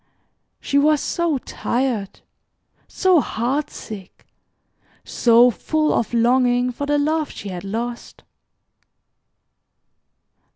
She 0.59 0.79
was 0.79 0.99
so 0.99 1.37
tired, 1.37 2.21
so 2.87 3.19
heart 3.21 3.69
sick, 3.69 4.25
so 5.03 5.51
full 5.51 5.93
of 5.93 6.11
longing 6.11 6.71
for 6.71 6.87
the 6.87 6.97
love 6.97 7.29
she 7.29 7.49
had 7.49 7.63
lost. 7.63 8.23